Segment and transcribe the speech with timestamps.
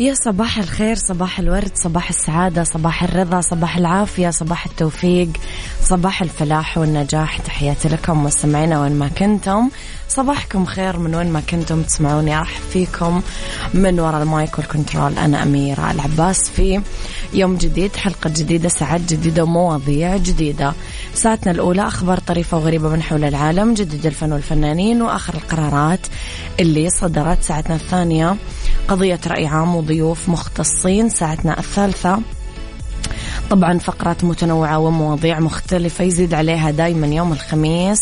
[0.00, 5.28] يا صباح الخير صباح الورد صباح السعادة صباح الرضا صباح العافية صباح التوفيق.
[5.88, 7.38] صباح الفلاح والنجاح.
[7.38, 9.70] تحياتي لكم مستمعينا وين ما كنتم.
[10.08, 12.38] صباحكم خير من وين ما كنتم تسمعوني.
[12.38, 13.22] أرحب فيكم
[13.74, 16.80] من وراء ال mic وال control أنا أميرة العباس في
[17.32, 20.72] يوم جديد حلقة جديدة ساعات جديدة ومواضيع جديدة.
[21.14, 26.06] ساعتنا الأولى أخبار طريفة وغريبة من حول العالم جديد الفن والفنانين وآخر القرارات
[26.60, 27.42] اللي صدرت.
[27.42, 28.36] ساعتنا الثانية
[28.88, 31.08] قضية رأي عام وضيوف مختصين.
[31.08, 32.20] ساعتنا الثالثة
[33.50, 38.00] طبعا فقرات متنوعة ومواضيع مختلفة يزيد عليها دايما يوم الخميس.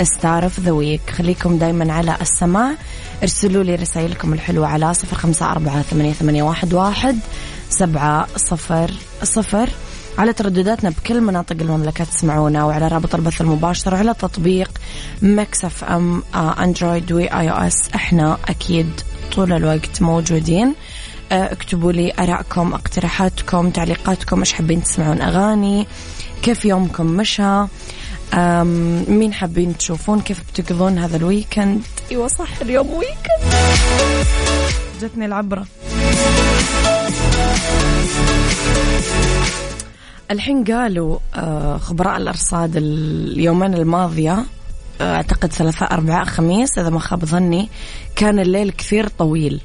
[0.00, 2.72] استعرف ذا ويك خليكم دايما على السماع.
[3.22, 7.18] ارسلوا لي رسائلكم الحلوة على صفر خمسة أربعة ثمانية, ثمانية واحد, واحد
[7.68, 8.90] سبعة صفر
[9.22, 9.70] صفر.
[10.18, 14.70] على تردداتنا بكل مناطق المملكة تسمعونا وعلى رابط البث المباشر على تطبيق
[15.22, 18.90] Mix FM Android و iOS إحنا أكيد
[19.32, 20.74] طول الوقت موجودين.
[21.32, 25.86] اكتبوا لي آرائكم اقتراحاتكم تعليقاتكم إيش حابين تسمعون أغاني
[26.42, 27.64] كيف يومكم مشى
[29.08, 33.54] مين حابين تشوفون كيف بتقضون هذا ال weekend؟ أيوه صح اليوم weekend
[35.02, 35.66] جتني العبرة.
[40.30, 44.44] الحين قالوا آه، خبراء الأرصاد اليومين الماضية
[45.00, 47.68] آه، أعتقد ثلاثاء أربعاء خميس إذا ما خاب ظني
[48.16, 49.60] كان الليل كثير طويل.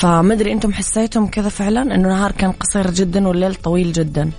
[0.00, 4.30] فما ادري أنتم حسيتم كذا فعلا؟ انه النهار كان قصير جدا والليل طويل جدا.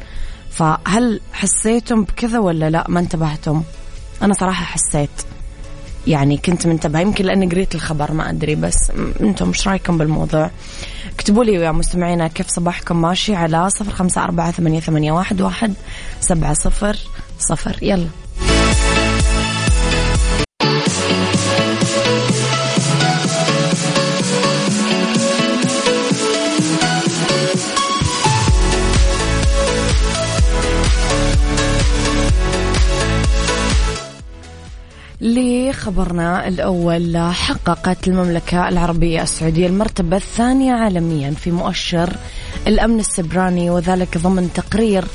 [0.50, 3.64] فهل حسيتم بكذا ولا لا؟ ما انتبهتم.
[4.22, 5.10] أنا صراحة حسيت.
[6.08, 7.00] يعني كنت منتبهة.
[7.02, 8.92] يمكن لأني قريت الخبر ما أدري بس
[9.22, 10.52] أنتم مش رأيكم بالموضوع؟
[11.16, 15.74] اكتبوا لي يا مستمعينا كيف صباحكم ماشي على صفر خمسة أربعة ثمانية, ثمانية واحد, واحد
[16.20, 16.98] سبعة صفر
[17.40, 17.78] صفر.
[17.82, 18.08] يلا.
[35.82, 42.14] لخبرنا الأول حققت المملكة العربية السعودية المرتبة الثانية عالميا في مؤشر
[42.68, 45.06] الأمن السبراني وذلك ضمن تقرير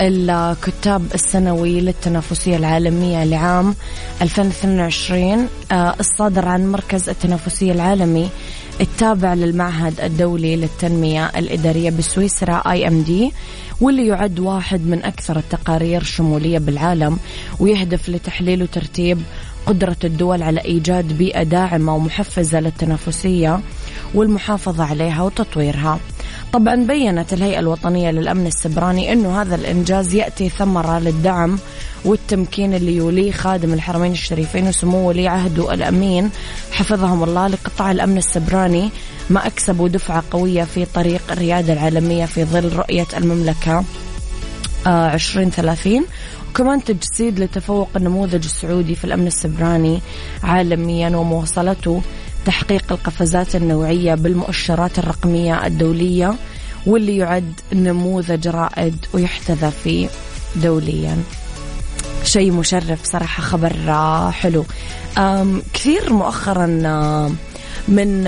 [0.00, 3.74] الكتاب السنوي للتنافسية العالمية لعام
[4.22, 8.28] 2022 آه، الصادر عن مركز التنافسية العالمي
[8.80, 13.32] التابع للمعهد الدولي للتنمية الإدارية بسويسرا آي إم دي
[13.80, 17.18] واللي يعد واحد من أكثر التقارير شمولية بالعالم
[17.60, 19.22] ويهدف لتحليل وترتيب
[19.70, 23.60] قدرة الدول على إيجاد بيئة داعمة ومحفزة للتنافسية
[24.14, 25.98] والمحافظة عليها وتطويرها.
[26.52, 31.58] طبعا بينت الهيئة الوطنية للأمن السبراني أنه هذا الإنجاز يأتي ثمرة للدعم
[32.04, 36.30] والتمكين اللي يوليه خادم الحرمين الشريفين وسمو ولي عهده الأمين
[36.72, 38.90] حفظهم الله لقطاع الأمن السبراني
[39.30, 43.84] ما أكسبوا دفعة قوية في طريق الريادة العالمية في ظل رؤية المملكة
[44.86, 46.04] آه، عشرين ثلاثين.
[46.50, 50.00] وكمان تجسيد لتفوق النموذج السعودي في الأمن السبراني
[50.42, 52.02] عالميا ومواصلته
[52.46, 56.34] تحقيق القفزات النوعية بالمؤشرات الرقمية الدولية
[56.86, 60.08] واللي يعد نموذج رائد ويحتذى فيه
[60.56, 61.16] دوليا.
[62.24, 63.72] شيء مشرف صراحة خبر
[64.32, 64.64] حلو.
[65.72, 66.66] كثير مؤخرا
[67.88, 68.26] من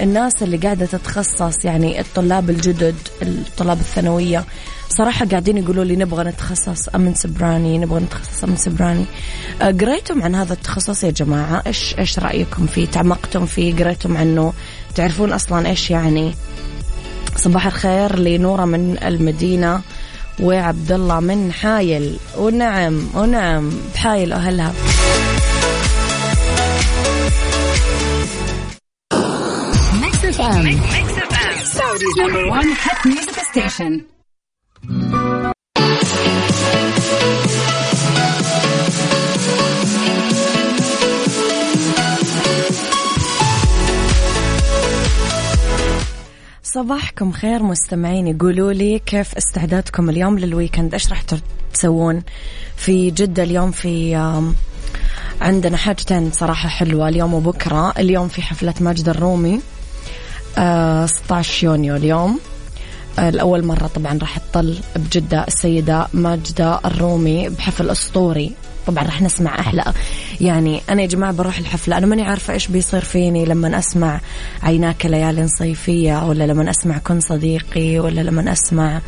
[0.00, 4.44] الناس اللي قاعدة تتخصص يعني الطلاب الجدد الطلاب الثانوية.
[4.88, 9.04] صراحة قاعدين يقولوا لي نبغى نتخصص أمن سبراني نبغى نتخصص أمن سبراني.
[9.62, 14.52] أه، قريتم عن هذا التخصص يا جماعة؟ إيش إيش رأيكم فيه؟ تعمقتم فيه؟ قريتم عنه؟
[14.94, 16.34] تعرفون أصلا إيش يعني؟
[17.36, 19.80] صباح الخير لنورة من المدينة
[20.40, 22.16] وعبد الله من حايل.
[22.38, 24.72] ونعم ونعم بحايل أهلها.
[30.40, 30.80] اف ام
[31.76, 33.92] Saudi's number one hit music station.
[46.62, 48.38] صباحكم خير مستمعين.
[48.38, 51.22] قولوا لي كيف استعدادكم اليوم لل weekend؟ إيش راح
[51.72, 52.22] تسوون؟
[52.76, 54.14] في جدة اليوم في
[55.40, 57.90] عندنا حاجتين صراحة حلوة اليوم وبكرة.
[57.98, 59.60] اليوم في حفلة ماجدة الرومي.
[60.58, 62.40] آه 16 يونيو اليوم.
[63.18, 68.52] آه لأول مرة طبعا راح تطل بجدة السيدة ماجدة الرومي بحفل أسطوري.
[68.86, 69.84] طبعا راح نسمع أحلى.
[70.40, 74.20] يعني أنا يا جماعة بروح الحفلة أنا ماني عارفة إيش بيصير فيني لما أسمع
[74.62, 79.00] عيناك ليال صيفية ولا لما أسمع كن صديقي ولا لما أسمع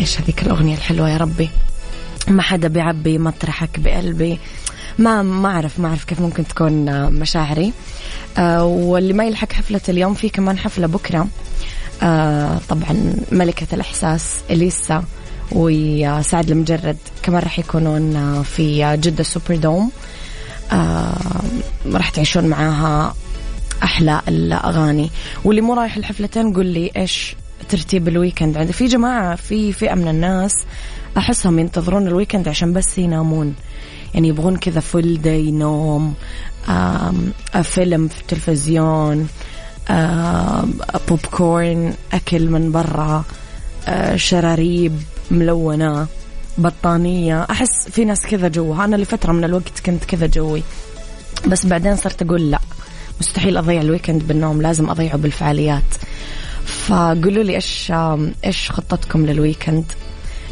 [0.00, 1.50] إيش هذيك الأغنية الحلوة يا ربي؟
[2.28, 4.38] ما حدا بيعبي مطرحك بقلبي.
[4.98, 7.72] ما ما أعرف ما أعرف كيف ممكن تكون مشاعري.
[8.38, 11.28] آه واللي ما يلحق حفلة اليوم في كمان حفلة بكرة.
[12.02, 15.04] آه طبعا ملكة الإحساس إليسا
[15.52, 19.90] وسعد المجرد كمان راح يكونون في جدة سوبر دوم
[20.72, 21.42] آه
[21.92, 23.14] راح تعيشون معاها
[23.82, 25.10] أحلى الأغاني.
[25.44, 27.36] واللي مو رايح الحفلتين قول لي إيش
[27.68, 30.64] ترتيب ال weekend عندي في جماعة في فئة من الناس
[31.18, 33.54] أحسهم ينتظرون ال weekend عشان بس ينامون.
[34.14, 36.14] يعني يبغون كذا full day نوم
[37.62, 39.28] فيلم في التلفزيون
[41.08, 43.24] بوب كورن أكل من برا
[44.16, 44.92] شراريب
[45.30, 46.06] ملونة
[46.58, 47.46] بطانية.
[47.50, 50.62] أحس في ناس كذا جوه أنا لفترة من الوقت كنت كذا جوي.
[51.46, 52.58] بس بعدين صرت أقول لا.
[53.20, 54.62] مستحيل أضيع ال weekend بالنوم.
[54.62, 55.94] لازم أضيعه بالفعاليات.
[56.64, 57.92] فقولوا لي إيش
[58.44, 59.84] إيش خطتكم لل weekend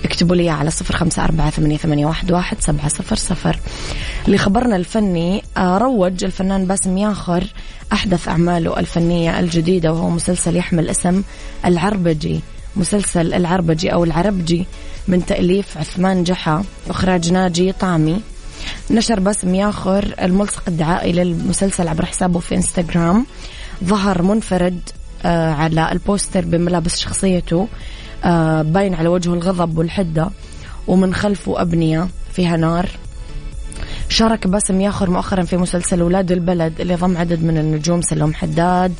[0.04, 3.58] اكتبوا لي على صفر خمسة أربعة ثمانية, واحد, سبعة صفر صفر.
[4.28, 7.44] لخبرنا الفني آه، روج الفنان باسم ياخور
[7.92, 11.22] أحدث أعماله الفنية الجديدة وهو مسلسل يحمل اسم
[11.64, 12.40] العربجي.
[12.76, 14.66] مسلسل العربجي أو العربجي
[15.08, 18.20] من تأليف عثمان جحا إخراج ناجي طعمي
[18.90, 23.26] نشر باسم ياخر الملصق الدعائي للمسلسل عبر حسابه في إنستغرام.
[23.84, 24.80] ظهر منفرد
[25.24, 27.68] آه، على البوستر بملابس شخصيته.
[28.62, 30.30] باين على وجهه الغضب والحدة
[30.86, 32.88] ومن خلفه أبنية فيها نار.
[34.08, 38.94] شارك باسم ياخر مؤخرا في مسلسل ولاد البلد اللي ضم عدد من النجوم سلوم حداد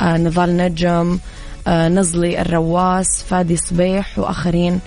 [0.00, 1.18] آه نضال نجم
[1.66, 4.80] آه نزلي الرواس فادي صبيح وآخرين.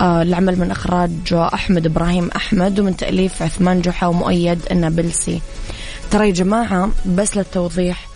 [0.00, 5.40] آه العمل من إخراج أحمد إبراهيم أحمد ومن تأليف عثمان جحا ومؤيد النابلسي.
[6.10, 8.06] ترى يا جماعة بس للتوضيح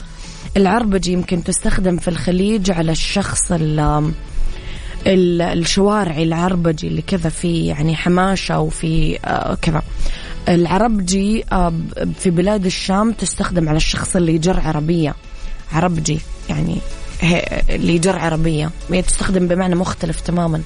[0.56, 4.12] العربجي يمكن تستخدم في الخليج على الشخص اللي
[5.06, 9.82] الشوارعي العربجي اللي كذا في يعني حماشة وفي آه كذا.
[10.48, 11.72] العربجي آه
[12.18, 15.14] في بلاد الشام تستخدم على الشخص اللي يجر عربية.
[15.72, 16.18] عربجي
[16.48, 16.76] يعني
[17.70, 18.70] اللي يجر عربية.
[18.92, 20.62] هي تستخدم بمعنى مختلف تماما.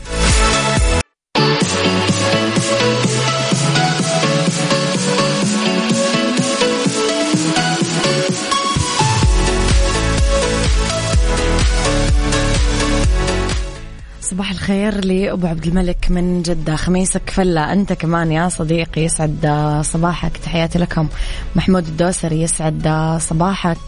[14.30, 16.76] صباح الخير لأبو عبد الملك من جدة.
[16.76, 17.72] خميسك فلة.
[17.72, 19.46] أنت كمان يا صديقي يسعد
[19.84, 20.36] صباحك.
[20.36, 21.08] تحياتي لكم.
[21.56, 22.88] محمود الدوسري يسعد
[23.20, 23.78] صباحك.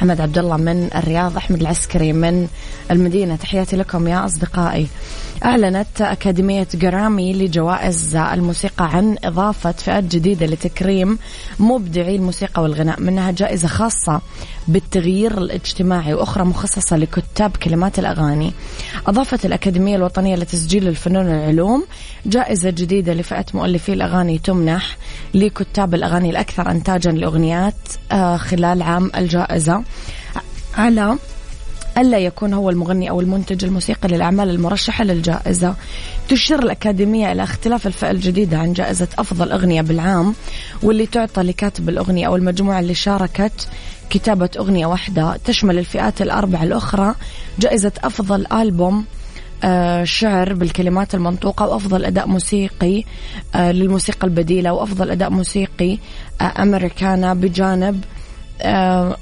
[0.00, 2.48] محمد عبد الله من الرياض أحمد العسكري من
[2.90, 3.36] المدينة.
[3.36, 4.86] تحياتي لكم يا أصدقائي.
[5.44, 11.18] أعلنت أكاديمية جرامي لجوائز الموسيقى عن إضافة فئات جديدة لتكريم
[11.58, 14.20] مبدعي الموسيقى والغناء منها جائزة خاصة
[14.68, 18.52] بالتغيير الاجتماعي وأخرى مخصصة لكتاب كلمات الأغاني.
[19.06, 21.84] أضافت الأكاديمية الوطنية لتسجيل الفنون والعلوم
[22.26, 24.96] جائزة جديدة لفئة مؤلفي الأغاني تمنح
[25.34, 27.74] لكتاب الأغاني الأكثر إنتاجا لأغنيات
[28.12, 29.82] آه، خلال عام الجائزة.
[30.74, 31.16] على
[31.98, 35.74] ألا يكون هو المغني أو المنتج الموسيقي للأعمال المرشحة للجائزة.
[36.28, 40.34] تشير الأكاديمية إلى اختلاف الفئة الجديدة عن جائزة أفضل أغنية بالعام
[40.82, 43.68] واللي تعطى لكاتب الأغنية أو المجموعة اللي شاركت
[44.10, 45.36] كتابة أغنية واحدة.
[45.44, 47.14] تشمل الفئات الأربع الأخرى.
[47.58, 49.04] جائزة أفضل ألبوم
[49.64, 53.04] آه شعر بالكلمات المنطوقة وأفضل أداء موسيقي
[53.54, 55.98] آه للموسيقى البديلة وأفضل أداء موسيقي
[56.40, 58.04] آه أمريكانا بجانب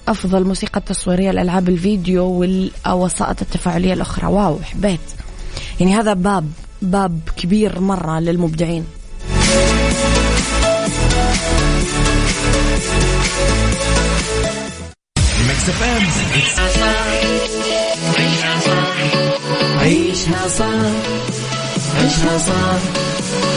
[0.08, 4.26] أفضل موسيقى تصويرية لألعاب الفيديو والوسائط التفاعلية الأخرى.
[4.26, 5.00] واو حبيت.
[5.80, 6.50] يعني هذا باب
[6.82, 8.84] باب كبير مرة للمبدعين.
[19.80, 20.66] عيشها صح
[22.00, 22.80] عيشها صح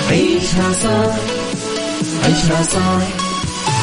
[0.10, 1.16] عيشها صح
[2.26, 3.21] عيشها صح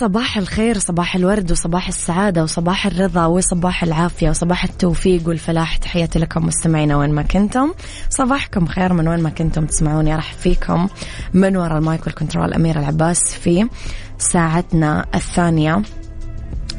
[0.00, 5.76] صباح الخير صباح الورد وصباح السعادة وصباح الرضا وصباح العافية وصباح التوفيق والفلاح.
[5.76, 7.74] تحياتي لكم مستمعينا وين ما كنتم.
[8.10, 10.16] صباحكم خير من وين ما كنتم تسمعوني.
[10.16, 10.88] أرحب فيكم
[11.34, 12.54] من وراء ال mic وال control.
[12.54, 13.68] أميرة العباس في
[14.18, 15.82] ساعتنا الثانية.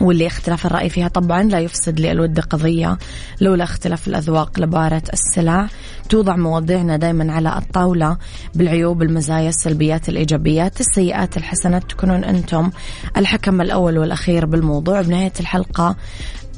[0.01, 2.97] واللي اختلاف الرأي فيها طبعا لا يفسد للود قضية.
[3.41, 5.67] لولا اختلاف الأذواق لبارت السلع
[6.09, 8.17] توضع مواضيعنا دائما على الطاولة.
[8.55, 12.71] بالعيوب المزايا السلبيات الإيجابيات السيئات الحسنات تكونون أنتم
[13.17, 15.01] الحكم الأول والأخير بالموضوع.
[15.01, 15.95] بنهاية الحلقة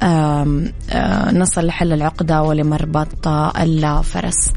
[0.02, 3.28] آم آم نصل لحل العقدة ولمربط
[3.58, 4.52] الفرس.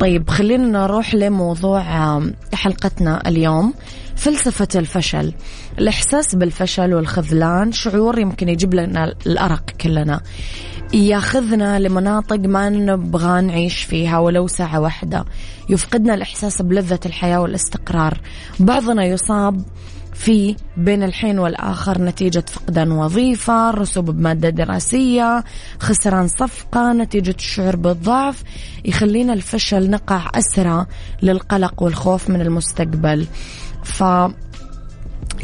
[0.00, 1.82] طيب خلينا نروح لموضوع
[2.54, 3.74] حلقتنا اليوم
[4.16, 5.32] فلسفة الفشل.
[5.78, 10.20] الإحساس بالفشل والخذلان شعور يمكن يجيب لنا الأرق كلنا.
[10.94, 15.24] ياخذنا لمناطق ما نبغى نعيش فيها ولو ساعة واحدة.
[15.68, 18.20] يفقدنا الإحساس بلذة الحياة والاستقرار.
[18.60, 19.62] بعضنا يصاب
[20.14, 25.44] في بين الحين والآخر نتيجة فقدان وظيفة رسوب بمادة دراسية
[25.78, 28.42] خسران صفقة نتيجة الشعور بالضعف.
[28.84, 30.86] يخلينا الفشل نقع أسرى
[31.22, 33.26] للقلق والخوف من المستقبل.
[33.84, 34.04] ف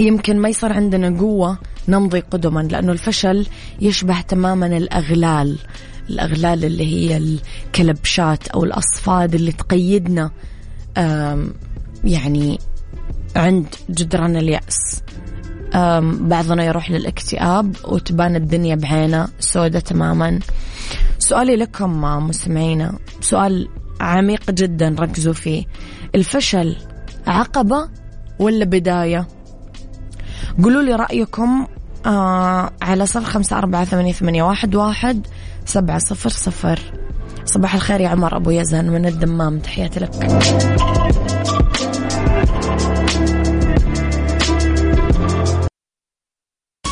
[0.00, 3.47] يمكن ما يصير عندنا قوة نمضي قدما لأنه الفشل
[3.80, 5.59] يشبه تماما الأغلال.
[6.11, 10.30] الأغلال اللي هي الكلبشات أو الأصفاد اللي تقيدنا
[12.04, 12.59] يعني
[13.37, 15.02] عند جدران اليأس.
[16.21, 20.38] بعضنا يروح للاكتئاب وتبان الدنيا بعينه سودة تماما.
[21.19, 23.69] سؤالي لكم مستمعينا سؤال
[24.00, 25.64] عميق جدا ركزوا فيه.
[26.14, 26.76] الفشل
[27.26, 27.88] عقبة
[28.38, 29.28] ولا بداية؟
[30.62, 31.66] قولوا لي رأيكم
[32.06, 35.26] آه على صفر خمسة أربعة ثمانية, ثمانية واحد, واحد
[35.64, 36.80] سبعة صفر صفر.
[37.44, 40.11] صباح الخير يا عمر أبو يزن من الدمام تحياتي لك.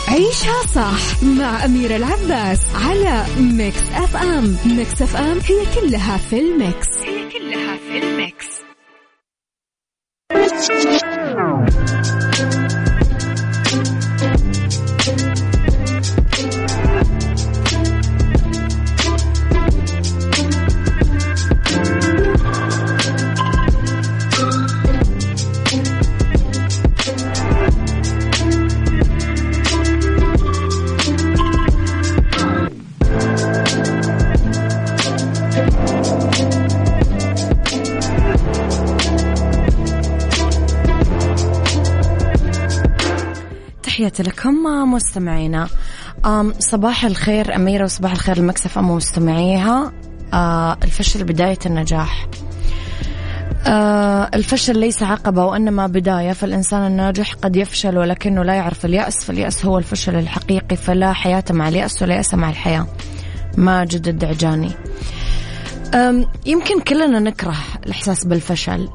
[0.09, 4.57] عيشها صح مع أميرة العباس على Mix FM.
[4.67, 6.89] Mix FM هي كلها في ال mix.
[7.05, 8.59] هي كلها في ال mix.
[43.99, 44.55] تحياتي لكم
[44.93, 45.69] مستمعينا.
[46.59, 49.93] صباح الخير أميرة وصباح الخير المكسف أم مستمعيها.
[50.33, 52.27] آه، الفشل بداية النجاح.
[53.67, 59.67] آه الفشل ليس عقبة وإنما بداية فالإنسان الناجح قد يفشل ولكنه لا يعرف اليأس فاليأس
[59.67, 62.87] هو الفشل الحقيقي فلا حياة مع اليأس ولا يأس مع الحياة.
[63.57, 64.71] ماجد الدعجاني
[66.47, 68.89] يمكن كلنا نكره الإحساس بالفشل.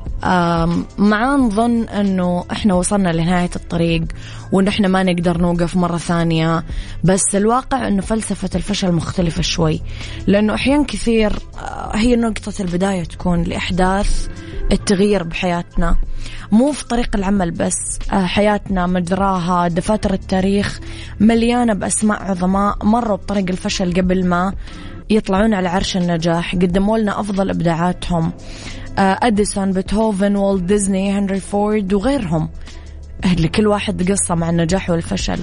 [0.97, 4.03] مع نظن أنه إحنا وصلنا لنهاية الطريق
[4.51, 6.63] وأن إحنا ما نقدر نوقف مرة ثانية
[7.03, 9.81] بس الواقع أنه فلسفة الفشل مختلفة شوي
[10.27, 14.27] لأنه أحيان كثير آه، هي نقطة البداية تكون لإحداث
[14.71, 15.97] التغيير بحياتنا.
[16.51, 20.79] مو في طريق العمل بس آه، حياتنا مجراها دفاتر التاريخ
[21.19, 24.53] مليانة بأسماء عظماء مروا بطريق الفشل قبل ما
[25.09, 26.55] يطلعون على عرش النجاح.
[26.55, 28.31] قدموا لنا أفضل إبداعاتهم
[28.97, 32.49] آه، أديسون بيتهوفن والت ديزني هنري فورد وغيرهم.
[33.39, 35.39] لكل واحد قصة مع النجاح والفشل.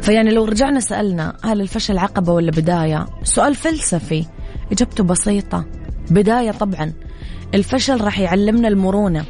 [0.00, 4.26] فيعني لو رجعنا سألنا هل الفشل عقبة ولا بداية سؤال فلسفي
[4.72, 5.64] إجابته بسيطة.
[6.10, 6.92] بداية طبعا.
[7.54, 9.24] الفشل راح يعلمنا المرونة.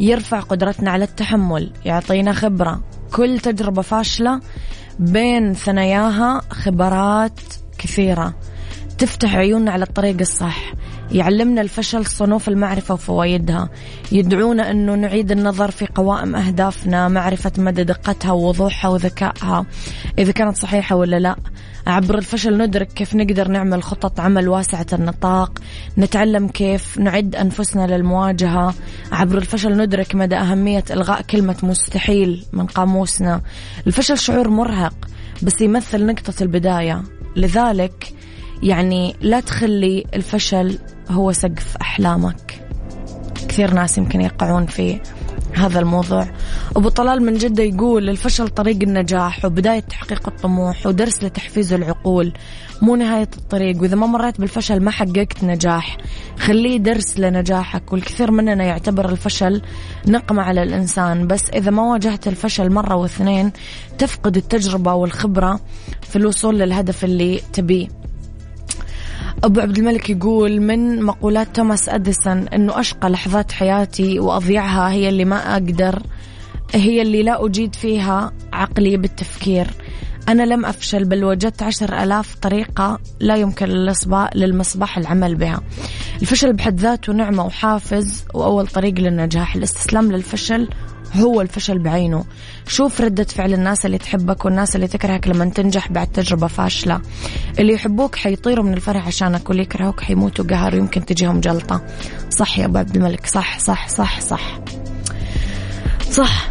[0.00, 2.80] يرفع قدرتنا على التحمل يعطينا خبرة.
[3.12, 4.40] كل تجربة فاشلة
[4.98, 7.40] بين ثناياها خبرات
[7.78, 8.34] كثيرة.
[8.98, 10.72] تفتح عيوننا على الطريق الصح.
[11.12, 13.68] يعلمنا الفشل صنوف المعرفة وفوائدها.
[14.12, 19.66] يدعونا أنه نعيد النظر في قوائم أهدافنا معرفة مدى دقتها ووضوحها وذكائها.
[20.18, 21.36] إذا كانت صحيحة ولا لا
[21.86, 25.58] عبر الفشل ندرك كيف نقدر نعمل خطط عمل واسعة النطاق
[25.98, 28.74] نتعلم كيف نعد أنفسنا للمواجهة.
[29.12, 33.40] عبر الفشل ندرك مدى أهمية إلغاء كلمة مستحيل من قاموسنا.
[33.86, 34.94] الفشل شعور مرهق
[35.42, 37.02] بس يمثل نقطة البداية.
[37.36, 38.12] لذلك
[38.62, 40.78] يعني لا تخلي الفشل
[41.10, 42.60] هو سقف أحلامك.
[43.48, 45.00] كثير ناس يمكن يقعون في
[45.54, 46.26] هذا الموضوع.
[46.76, 52.32] أبو طلال من جدة يقول الفشل طريق النجاح وبداية تحقيق الطموح ودرس لتحفيز العقول
[52.82, 53.82] مو نهاية الطريق.
[53.82, 55.96] وإذا ما مريت بالفشل ما حققت نجاح.
[56.38, 59.62] خليه درس لنجاحك والكثير مننا يعتبر الفشل
[60.06, 61.26] نقمة على الإنسان.
[61.26, 63.52] بس إذا ما واجهت الفشل مرة واثنين
[63.98, 65.60] تفقد التجربة والخبرة
[66.02, 67.99] في الوصول للهدف اللي تبيه.
[69.44, 75.24] أبو عبد الملك يقول من مقولات توماس أديسون أنه أشقى لحظات حياتي وأضيعها هي اللي
[75.24, 76.02] ما أقدر
[76.74, 79.66] هي اللي لا أجيد فيها عقلي بالتفكير.
[80.28, 83.66] أنا لم أفشل بل وجدت عشر ألاف طريقة لا يمكن
[84.34, 85.60] للمصباح العمل بها.
[86.20, 89.56] الفشل بحد ذاته نعمة وحافز وأول طريق للنجاح.
[89.56, 90.68] الاستسلام للفشل
[91.16, 92.24] هو الفشل بعينه.
[92.66, 97.00] شوف ردة فعل الناس اللي تحبك والناس اللي تكرهك لما تنجح بعد تجربة فاشلة.
[97.58, 101.82] اللي يحبوك حيطيروا من الفرح عشانك واللي يكرهوك حيموتوا قهر ويمكن تجيهم جلطة.
[102.30, 104.60] صح يا أبو عبد الملك صح صح صح صح.
[106.10, 106.50] صح.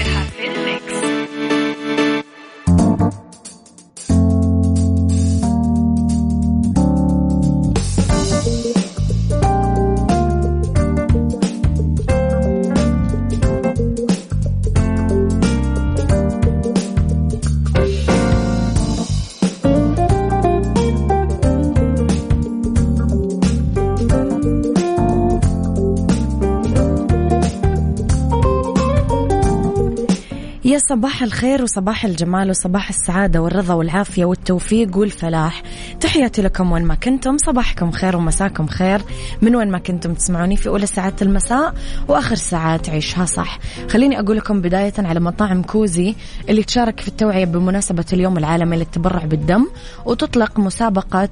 [30.89, 35.63] صباح الخير وصباح الجمال وصباح السعادة والرضا والعافية والتوفيق والفلاح.
[35.99, 39.01] تحياتي لكم وين ما كنتم صباحكم خير ومساكم خير
[39.41, 41.73] من وين ما كنتم تسمعوني في أولى ساعات المساء
[42.07, 43.59] وآخر ساعات عيشها صح.
[43.89, 46.15] خليني أقول لكم بداية على مطاعم كوزي
[46.49, 49.67] اللي تشارك في التوعية بمناسبة اليوم العالمي للتبرع بالدم
[50.05, 51.29] وتطلق مسابقة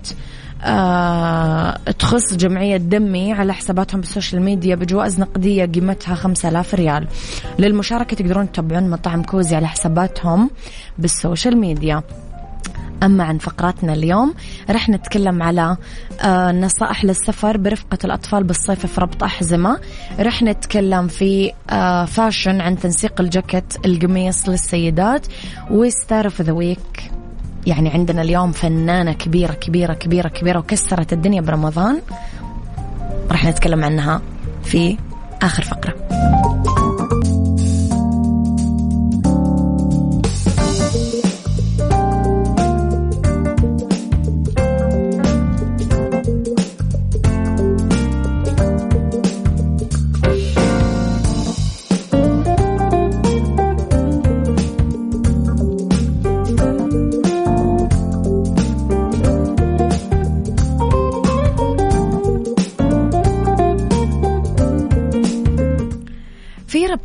[0.63, 7.07] آه تخص جمعية دمي على حساباتهم بال social media بجوائز نقدية قيمتها 5000 ريال.
[7.59, 10.49] للمشاركة تقدرون تتابعون مطاعم كوزي على حساباتهم
[10.97, 12.03] بال social media.
[13.03, 14.33] أما عن فقراتنا اليوم
[14.69, 15.77] رح نتكلم على
[16.21, 19.79] آه نصائح للسفر برفقة الأطفال بالصيف في ربط أحزمة.
[20.19, 25.27] رح نتكلم في آه fashion عن تنسيق الجاكيت القميص للسيدات.
[25.71, 27.11] و star of the week
[27.67, 32.01] يعني عندنا اليوم فنانة كبيرة كبيرة كبيرة كبيرة وكسرت الدنيا برمضان.
[33.31, 34.21] راح نتكلم عنها
[34.63, 34.97] في
[35.41, 35.95] آخر فقرة.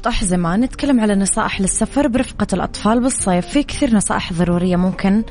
[0.07, 3.47] أحزمة نتكلم على نصائح للسفر برفقة الأطفال بالصيف.
[3.47, 5.23] في كثير نصائح ضرورية ممكن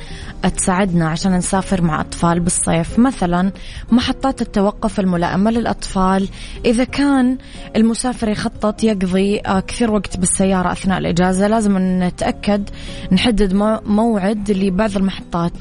[0.57, 2.99] تساعدنا عشان نسافر مع أطفال بالصيف.
[2.99, 3.51] مثلا
[3.91, 6.29] محطات التوقف الملائمة للأطفال.
[6.65, 7.37] إذا كان
[7.75, 12.69] المسافر يخطط يقضي آه، كثير وقت بالسيارة أثناء الإجازة لازم نتأكد
[13.11, 13.53] نحدد
[13.85, 15.53] موعد لبعض المحطات.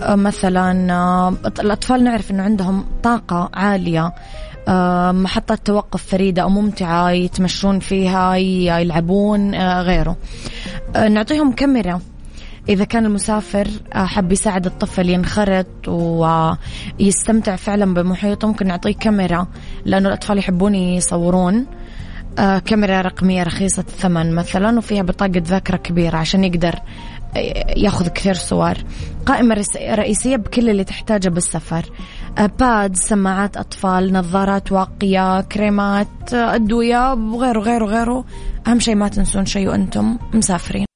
[0.00, 4.12] مثلا آه، الأطفال نعرف أنه عندهم طاقة عالية.
[5.12, 10.16] محطة توقف فريدة أو ممتعة يتمشون فيها يلعبون آه، غيره.
[10.96, 12.00] آه، نعطيهم كاميرا.
[12.68, 19.46] إذا كان المسافر آه، حب يساعد الطفل ينخرط ويستمتع فعلا بمحيطه ممكن نعطيه كاميرا
[19.84, 21.66] لأنه الأطفال يحبون يصورون.
[22.64, 26.74] كاميرا رقمية رخيصة الثمن مثلا وفيها بطاقة ذاكرة كبيرة عشان يقدر
[27.76, 28.74] ياخذ كثير صور.
[29.26, 31.90] قائمة رئيسية بكل اللي تحتاجه بالسفر.
[32.38, 38.24] باد سماعات أطفال نظارات واقية كريمات أدوية وغيره غيره غيره
[38.66, 40.93] أهم شيء ما تنسون شيء وأنتم مسافرين.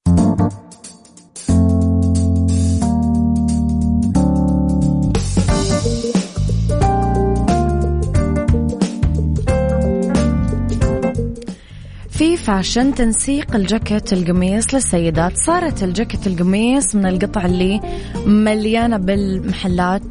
[12.48, 15.36] fashion تنسيق الجاكيت القميص للسيدات.
[15.36, 17.80] صارت الجاكيت القميص من القطع اللي
[18.26, 20.02] مليانة بالمحلات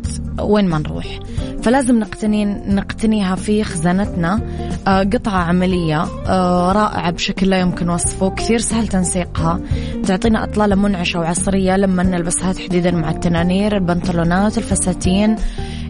[0.42, 1.20] وين ما نروح.
[1.64, 4.42] فلازم نقتني نقتنيها في خزانتنا
[4.88, 9.60] آه، قطعة عملية آه، رائعة بشكل لا يمكن وصفه كثير سهل تنسيقها.
[10.08, 15.36] تعطينا أطلالة منعشة وعصرية لما نلبسها تحديدا مع التنانير البنطلونات الفساتين.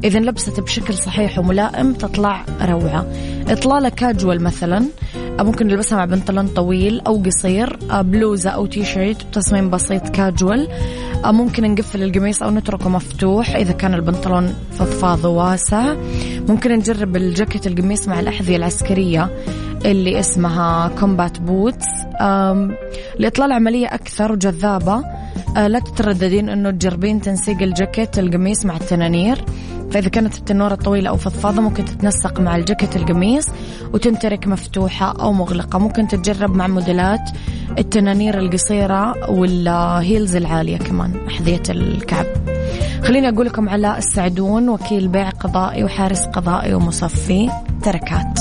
[0.03, 3.05] إذا لبست بشكل صحيح وملائم تطلع روعة.
[3.47, 4.85] إطلالة كاجوال مثلا.
[5.39, 10.67] ممكن نلبسها مع بنطلون طويل أو قصير بلوزة أو تي شيرت بتصميم بسيط كاجوال
[11.25, 15.95] ممكن نقفل القميص أو نتركه مفتوح إذا كان البنطلون فضفاض وواسع
[16.49, 19.29] ممكن نجرب الجاكيت القميص مع الأحذية العسكرية
[19.85, 21.87] اللي اسمها combat boots
[23.19, 25.03] لإطلالة عملية أكثر وجذابة.
[25.55, 29.45] لا تترددين أنه تجربين تنسيق الجاكيت القميص مع التنانير.
[29.91, 33.45] فإذا كانت التنورة طويلة أو فضفاضة ممكن تتنسق مع الجاكيت القميص
[33.93, 35.79] وتنترك مفتوحة أو مغلقة.
[35.79, 37.29] ممكن تتجرب مع موديلات
[37.77, 42.25] التنانير القصيرة وال heels العالية كمان أحذية الكعب.
[43.03, 47.49] خليني أقول لكم على السعدون وكيل بيع قضائي وحارس قضائي ومصفي.
[47.83, 48.39] تركات.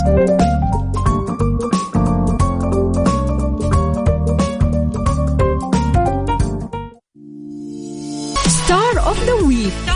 [8.49, 9.96] star of the week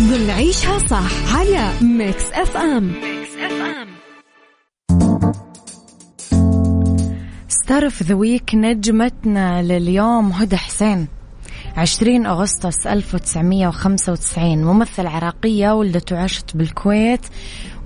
[0.00, 3.88] ضمن عيشها صح على Mix FM Mix FM
[7.48, 11.08] star of the week نجمتنا لليوم هدى حسين.
[11.76, 17.20] 20 أغسطس 1995 ممثلة عراقية ولدت وعاشت بالكويت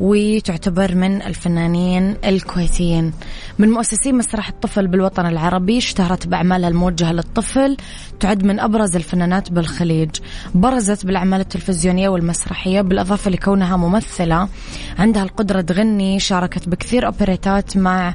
[0.00, 3.12] وتعتبر من الفنانين الكويتيين.
[3.58, 7.76] من مؤسسي مسرح الطفل بالوطن العربي اشتهرت بأعمالها الموجهة للطفل
[8.20, 10.10] تعد من أبرز الفنانات بالخليج.
[10.54, 14.48] برزت بالأعمال التلفزيونية والمسرحية بالإضافة لكونها ممثلة.
[14.98, 18.14] عندها القدرة تغني شاركت بكثير أوبريتات مع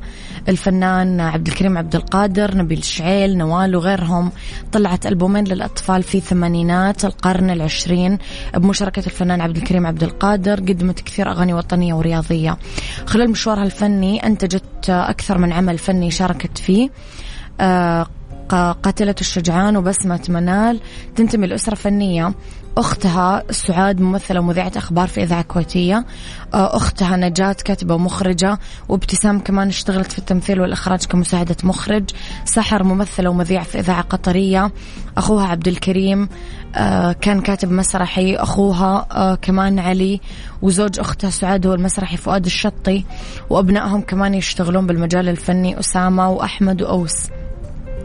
[0.50, 4.32] الفنان عبد الكريم عبد القادر نبيل الشعيل نوال وغيرهم.
[4.72, 8.18] طلعت ألبومين للأطفال في ثمانينات القرن العشرين
[8.56, 12.58] بمشاركة الفنان عبد الكريم عبد القادر قدمت كثير أغاني وطنية ورياضية.
[13.06, 16.90] خلال مشوارها الفني أنتجت أكثر من عمل فني شاركت فيه.
[17.60, 18.08] آه،
[18.50, 20.80] قاتلة الشجعان وبسمة منال.
[21.16, 22.34] تنتمي لأسرة فنية.
[22.78, 26.06] أختها سعاد ممثلة ومذيعة أخبار في إذاعة كويتية.
[26.54, 28.60] آه، أختها نجاة كاتبة ومخرجة.
[28.90, 32.04] وابتسام كمان اشتغلت في التمثيل والإخراج كمساعدة مخرج.
[32.46, 34.72] سحر ممثلة ومذيعة في إذاعة قطرية.
[35.18, 36.30] أخوها عبد الكريم
[36.76, 38.36] آه، كان كاتب مسرحي.
[38.36, 40.22] أخوها آه، كمان علي.
[40.62, 43.06] وزوج أختها سعاد هو المسرحي فؤاد الشطي.
[43.50, 47.43] وأبنائهم كمان يشتغلون بالمجال الفني أسامة وأحمد وأوس.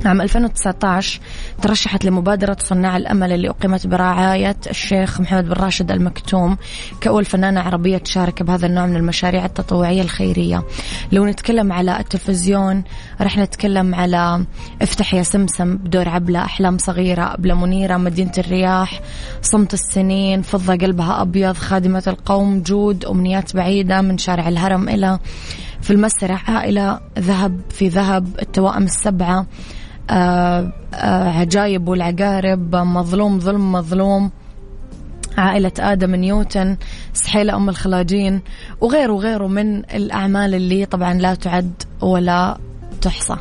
[0.05, 1.21] عام 2019
[1.63, 6.57] ترشحت لمبادرة صناع الأمل اللي أقيمت برعاية الشيخ محمد بن راشد المكتوم
[7.01, 10.65] كأول فنانة عربية تشارك بهذا النوع من المشاريع التطوعية الخيرية.
[11.13, 12.85] لو نتكلم على التلفزيون
[13.21, 14.45] رح نتكلم على
[14.83, 19.01] افتح يا سمسم بدور عبلة أحلام صغيرة أبلة منيرة مدينة الرياح
[19.43, 25.19] صمت السنين فضة قلبها أبيض خادمة القوم جود أمنيات بعيدة من شارع الهرم إلى
[25.81, 29.47] في المسرح عائلة ذهب في ذهب التوائم السبعة.
[31.38, 34.31] عجايب والعقارب مظلوم ظلم مظلوم.
[35.38, 36.77] عائلة آدم نيوتن
[37.14, 38.40] سحيلة أم الخلاجين
[38.81, 42.59] وغيره وغيره من الأعمال اللي طبعا لا تعد ولا
[43.01, 43.37] تحصى.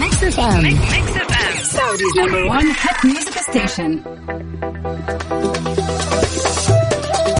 [0.00, 0.24] ميكس
[1.90, 4.04] Number one hit music station